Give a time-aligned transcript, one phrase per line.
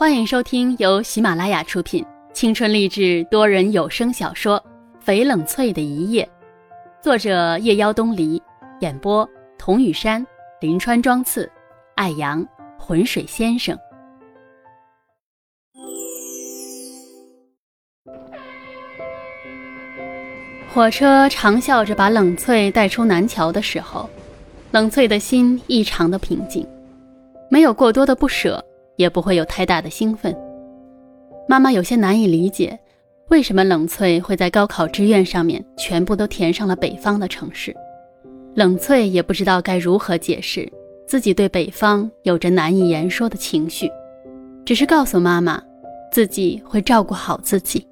[0.00, 2.02] 欢迎收听由喜马拉雅出品、
[2.32, 4.58] 青春励志多人有声小说
[5.06, 6.26] 《翡冷翠的一夜》，
[7.04, 8.42] 作者夜妖东篱，
[8.80, 9.28] 演播
[9.58, 10.26] 童雨山、
[10.58, 11.52] 林川、庄次、
[11.96, 12.42] 艾阳、
[12.78, 13.78] 浑水先生。
[20.72, 24.08] 火车长啸着把冷翠带出南桥的时候，
[24.70, 26.66] 冷翠的心异常的平静，
[27.50, 28.59] 没有过多的不舍。
[29.00, 30.36] 也不会有太大的兴奋。
[31.48, 32.78] 妈妈有些难以理解，
[33.30, 37.74] 为什么冷翠会在高考志愿上面全部都填上了北方的城市。
[38.54, 40.70] 冷翠也不知道该如何解释
[41.08, 43.90] 自己对北方有着难以言说的情绪，
[44.66, 45.62] 只是告诉妈妈，
[46.12, 47.86] 自己会照顾好自己。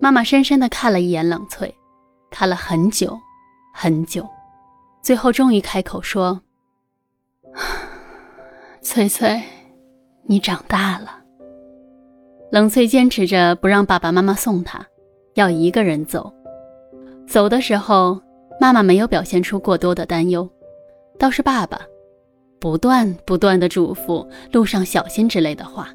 [0.00, 1.72] 妈妈深深地看了一眼冷翠，
[2.30, 3.16] 看了很久，
[3.72, 4.26] 很久，
[5.00, 6.40] 最后终于开口说
[8.82, 9.40] ：“翠翠。”
[10.26, 11.20] 你长大了。
[12.50, 14.86] 冷翠坚持着不让爸爸妈妈送她，
[15.34, 16.32] 要一个人走。
[17.26, 18.20] 走的时候，
[18.60, 20.48] 妈妈没有表现出过多的担忧，
[21.18, 21.80] 倒是爸爸
[22.60, 25.88] 不断不断的嘱咐路上小心之类的话。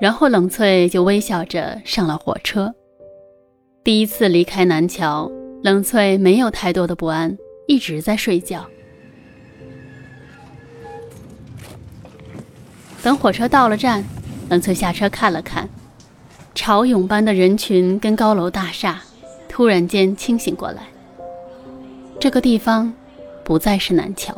[0.00, 2.72] 然后冷翠就微笑着上了火车。
[3.84, 5.30] 第一次离开南桥，
[5.62, 8.64] 冷翠没有太多的不安，一直在睡觉。
[13.02, 14.04] 等火车到了站，
[14.50, 15.68] 冷翠下车看了看，
[16.54, 19.00] 潮涌般的人群跟高楼大厦，
[19.48, 20.82] 突然间清醒过来。
[22.20, 22.92] 这个地方
[23.44, 24.36] 不再是南桥。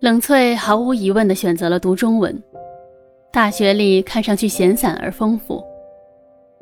[0.00, 2.42] 冷翠毫无疑问地选择了读中文，
[3.32, 5.62] 大学里看上去闲散而丰富，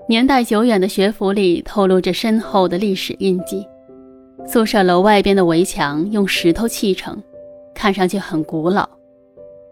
[0.08, 3.66] 年代久远的学府里透露着深厚的历史印记。
[4.46, 7.20] 宿舍楼外边的围墙用石头砌成，
[7.74, 8.88] 看上去很古老。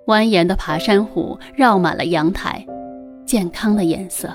[0.06, 2.64] 蜿蜒的爬山虎绕满了阳台，
[3.24, 4.28] 健康的颜色。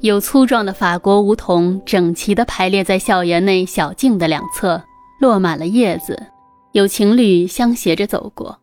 [0.00, 4.82] 有粗壮的法国梧桐整齐地排列在校园内小径的两侧，
[5.20, 6.20] 落满了叶子。
[6.72, 8.58] 有情侣相携着走过。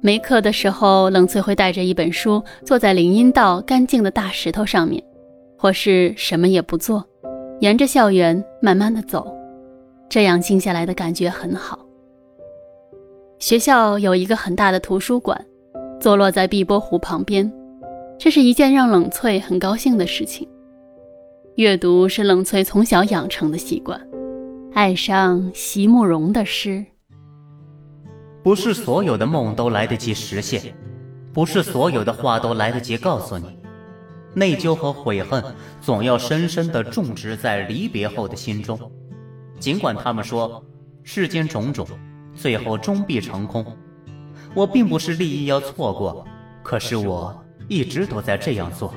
[0.00, 5.02] 没课的时候，冷翠会带着一本书，坐在林荫道干净的大石头上面，
[5.58, 7.04] 或是什么也不做，
[7.58, 9.36] 沿着校园慢慢的走，
[10.08, 11.80] 这样静下来的感觉很好。
[13.38, 15.46] 学校有一个很大的图书馆，
[16.00, 17.50] 坐落在碧波湖旁边，
[18.18, 20.48] 这是一件让冷翠很高兴的事情。
[21.54, 24.00] 阅读是冷翠从小养成的习惯，
[24.74, 26.84] 爱上席慕容的诗。
[28.42, 30.74] 不是所有的梦都来得及实现，
[31.32, 33.44] 不是所有的话都来得及告诉你。
[34.34, 35.42] 内疚和悔恨
[35.80, 38.78] 总要深深地种植在离别后的心中，
[39.60, 40.64] 尽管他们说
[41.04, 41.86] 世间种种。
[42.38, 43.66] 最后终必成空。
[44.54, 46.24] 我并不是立意要错过，
[46.62, 48.94] 可是我一直都在这样做。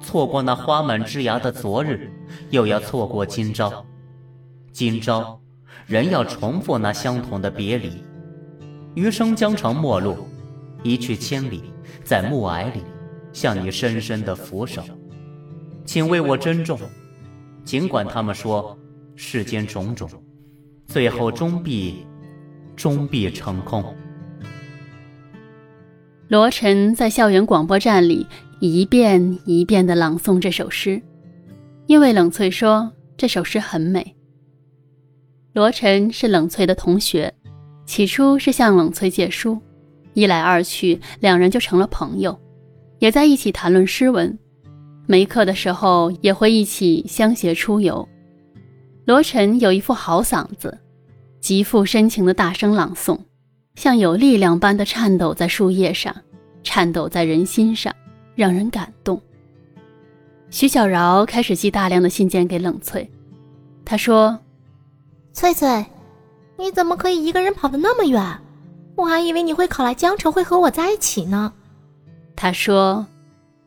[0.00, 2.10] 错过那花满枝芽的昨日，
[2.48, 3.84] 又要错过今朝。
[4.72, 5.38] 今朝，
[5.86, 8.02] 人要重复那相同的别离。
[8.94, 10.26] 余生将成陌路，
[10.82, 11.64] 一去千里，
[12.02, 12.82] 在暮霭里，
[13.32, 14.82] 向你深深的俯首。
[15.84, 16.80] 请为我珍重，
[17.62, 18.76] 尽管他们说
[19.14, 20.08] 世间种种，
[20.86, 22.06] 最后终必。
[22.76, 23.84] 终必成空。
[26.28, 28.26] 罗晨在校园广播站里
[28.60, 31.00] 一遍一遍地朗诵这首诗，
[31.86, 34.16] 因为冷翠说这首诗很美。
[35.52, 37.32] 罗晨是冷翠的同学，
[37.86, 39.60] 起初是向冷翠借书，
[40.14, 42.36] 一来二去，两人就成了朋友，
[42.98, 44.36] 也在一起谈论诗文。
[45.06, 48.08] 没课的时候也会一起相携出游。
[49.04, 50.76] 罗晨有一副好嗓子。
[51.44, 53.18] 极富深情的大声朗诵，
[53.74, 56.16] 像有力量般的颤抖在树叶上，
[56.62, 57.94] 颤抖在人心上，
[58.34, 59.20] 让人感动。
[60.48, 63.10] 徐小饶开始寄大量的信件给冷翠，
[63.84, 64.38] 他说
[65.34, 65.84] ：“翠翠，
[66.56, 68.40] 你怎么可以一个人跑得那么远？
[68.96, 71.52] 我还以为你会考来江城会和我在一起呢。”
[72.34, 73.06] 他说：“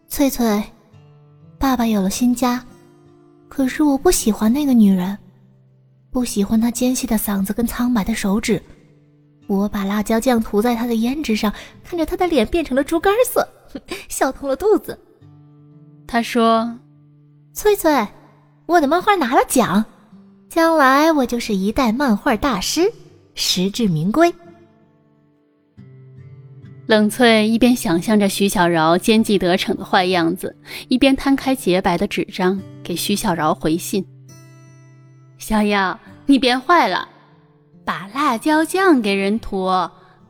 [0.10, 0.64] 翠翠，
[1.60, 2.66] 爸爸有了新家，
[3.48, 5.16] 可是我不喜欢那个女人。”
[6.18, 8.60] 不喜欢他尖细的嗓子跟苍白的手指，
[9.46, 11.54] 我把辣椒酱涂在他的胭脂上，
[11.84, 13.48] 看着他的脸变成了猪肝色，
[14.10, 15.00] 笑痛了肚子。
[16.08, 16.76] 他说
[17.54, 18.08] ：“翠翠，
[18.66, 19.86] 我的漫画拿了奖，
[20.50, 22.92] 将来我就是一代漫画大师，
[23.36, 24.34] 实至名归。”
[26.88, 34.04] 冷翠一边想象着徐小饶奸计得逞的坏样子，一边摊开洁白的纸张给徐小饶回信。
[35.38, 37.08] 小妖，你变坏了，
[37.86, 39.70] 把辣椒酱给人涂，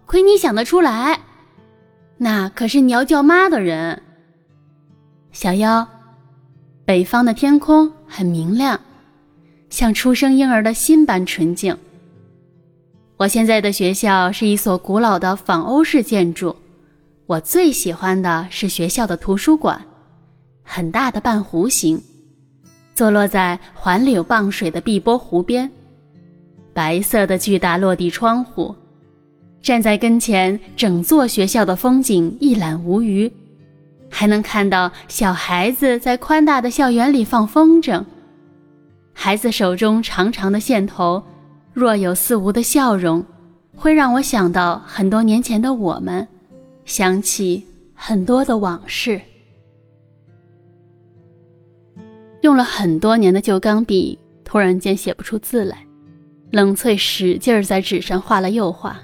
[0.06, 1.20] 亏你想得出来。
[2.18, 4.04] 那可是你要叫妈的人。
[5.32, 5.88] 小妖，
[6.86, 8.80] 北方的天空很明亮，
[9.70, 11.78] 像出生婴儿的心般纯净。
[13.18, 16.56] 我现在的学校是一所古老的仿欧式建筑，
[17.26, 19.84] 我最喜欢的是学校的图书馆，
[20.64, 22.02] 很大的半弧形，
[22.98, 25.70] 坐落在环柳傍水的碧波湖边，
[26.74, 28.74] 白色的巨大落地窗户，
[29.62, 33.32] 站在跟前，整座学校的风景一览无余，
[34.10, 38.04] 还能看到小孩子在宽大的校园里放风筝，
[39.14, 41.22] 孩子手中长长的线头。
[41.74, 43.24] 若有似无的笑容，
[43.76, 46.28] 会让我想到很多年前的我们，
[46.86, 49.22] 想起很多的往事。
[52.48, 55.86] 用了很多年的旧钢笔，突然间写不出字来。
[56.52, 58.98] 冷翠使劲儿在纸上画了又画，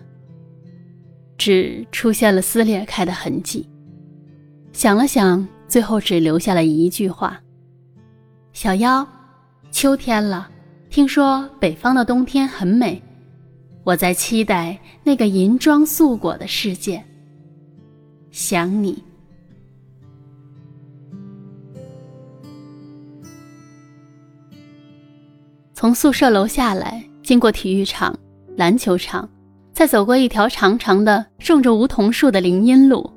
[1.37, 3.69] 纸出现了撕裂开的痕迹。
[4.71, 7.37] 想了想，最后只留下了一句话
[8.53, 9.05] ：“小妖，
[9.71, 10.49] 秋天了。”
[10.89, 13.01] 听说北方的冬天很美，
[13.83, 17.03] 我在期待那个银装素裹的世界。
[18.31, 19.03] 想你。
[25.83, 28.17] 从宿舍楼下来，经过体育场、
[28.55, 29.29] 篮球场，
[29.73, 33.11] 再走过一条长长的种着梧桐树的林荫路，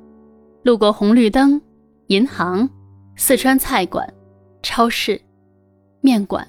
[0.63, 1.61] 路过红绿灯、
[2.07, 2.69] 银行、
[3.15, 4.13] 四川菜馆、
[4.61, 5.17] 超市、
[6.01, 6.45] 面馆。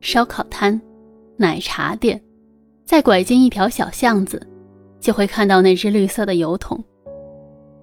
[0.00, 0.80] 烧烤摊、
[1.36, 2.18] 奶茶店，
[2.86, 4.40] 再拐进一条小巷子，
[4.98, 6.82] 就会看到那只绿色的油桶，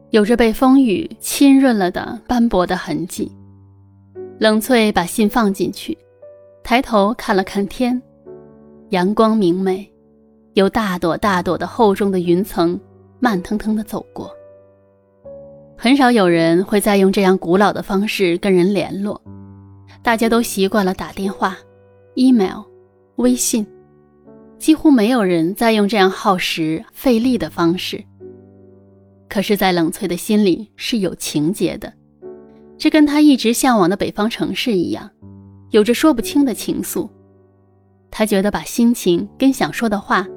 [0.09, 3.31] 有着被风雨浸润了的斑驳的痕迹。
[4.39, 5.95] 冷翠把信放进去，
[6.63, 8.01] 抬头看了看天，
[8.89, 9.91] 阳光明媚，
[10.53, 12.79] 有大朵大朵的厚重的云层
[13.19, 14.31] 慢腾腾地走过。
[15.77, 19.19] 很少有人会再用这样古老的方式跟人联络，
[20.03, 21.57] 大家都习惯了打电话。
[22.15, 22.59] email、
[23.15, 23.65] 微信，
[24.59, 28.03] 几乎没有人再用这样耗时费力的方式。
[29.29, 31.91] 可是，在冷翠的心里是有情结的，
[32.77, 35.09] 这跟她一直向往的北方城市一样，
[35.71, 37.09] 有着说不清的情愫。
[38.09, 40.27] 他觉得把心情跟想说的话，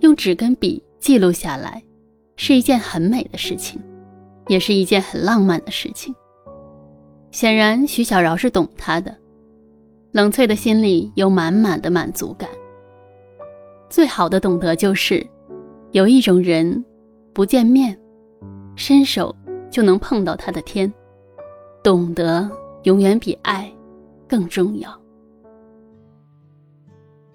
[0.00, 1.82] 用纸跟笔记录下来，
[2.36, 3.80] 是一件很美的事情，
[4.48, 6.14] 也是一件很浪漫的事情。
[7.30, 9.16] 显然，徐小饶是懂他的。
[10.12, 12.46] 冷翠的心里有满满的满足感。
[13.88, 15.26] 最好的懂得就是，
[15.92, 16.84] 有一种人，
[17.32, 17.98] 不见面，
[18.76, 19.34] 伸手
[19.70, 20.92] 就能碰到他的天。
[21.82, 22.46] 懂得
[22.82, 23.71] 永远比爱
[24.32, 24.98] 更重要。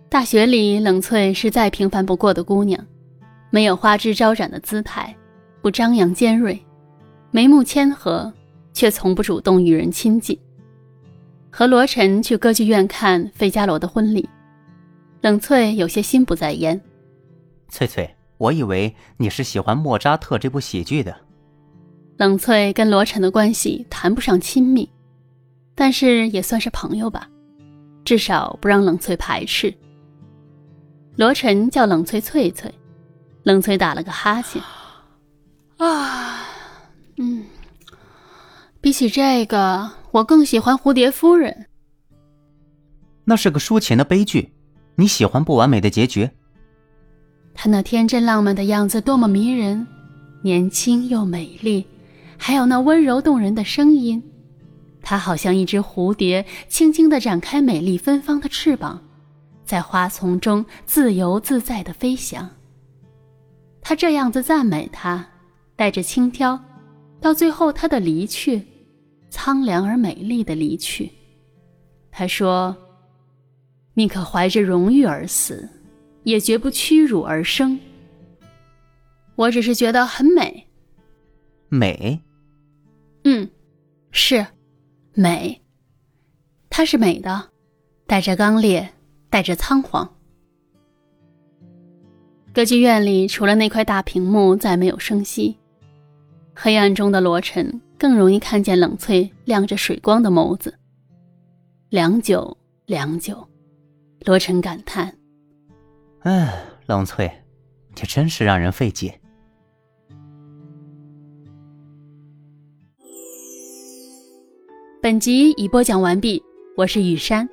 [0.10, 2.84] 大学里，冷翠是再平凡不过的姑娘，
[3.52, 5.16] 没有花枝招展的姿态，
[5.62, 6.60] 不张扬尖锐，
[7.30, 8.34] 眉目谦和，
[8.74, 10.36] 却从不主动与人亲近。
[11.52, 14.28] 和罗晨去歌剧院看费加罗的婚礼，
[15.22, 16.82] 冷翠有些心不在焉。
[17.70, 18.10] 翠翠，
[18.40, 21.16] 我以为你是喜欢莫扎特这部喜剧的。
[22.18, 24.90] 冷翠跟罗晨的关系谈不上亲密，
[25.80, 27.30] 但是也算是朋友吧，
[28.04, 29.72] 至少不让冷翠排斥。
[31.16, 32.74] 罗晨叫冷翠翠翠，
[33.44, 34.60] 冷翠打了个哈欠。
[35.78, 36.44] 啊，
[37.18, 37.46] 嗯，
[38.82, 39.92] 比起这个。
[40.12, 41.68] 我更喜欢蝴蝶夫人。
[43.24, 44.52] 那是个抒情的悲剧，
[44.96, 46.28] 你喜欢不完美的结局。
[47.54, 49.86] 她那天真浪漫的样子多么迷人，
[50.42, 51.86] 年轻又美丽，
[52.36, 54.24] 还有那温柔动人的声音。
[55.10, 59.02] 她好像一只蝴蝶，轻轻地展开美丽芬芳的翅膀，
[59.64, 62.50] 在花丛中自由自在地飞翔。
[63.82, 65.26] 他这样子赞美她，
[65.78, 66.60] 带着轻佻，
[67.22, 68.62] 到最后她的离去。
[69.30, 71.10] 苍凉而美丽的离去，
[72.12, 72.76] 他说
[73.96, 75.70] ：“宁可怀着荣誉而死，
[76.24, 77.80] 也绝不屈辱而生。”
[79.36, 80.68] 我只是觉得很美，
[81.70, 82.20] 美。
[83.24, 83.50] 嗯，
[84.12, 84.46] 是
[85.20, 85.60] 美。
[86.70, 87.50] 它是美的，
[88.06, 88.88] 带着刚烈，
[89.30, 90.08] 带着仓皇。
[92.54, 95.58] 歌剧院里除了那块大屏幕，再没有声息。
[96.56, 97.82] 黑暗中的罗晨。
[98.00, 100.78] 更容易看见冷翠亮着水光的眸子。
[101.90, 102.56] 良久，
[102.86, 103.48] 良久，
[104.20, 105.18] 罗晨感叹
[106.22, 107.28] ：“哎，冷翠，
[107.96, 109.20] 你真是让人费解。”
[115.08, 116.44] 本集已播讲完毕，
[116.76, 117.48] 我是雨山。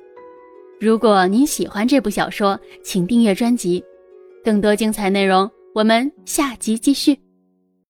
[0.77, 3.81] 如果您喜欢这部小说，请订阅专辑，
[4.43, 7.17] 更多精彩内容，我们下集继续。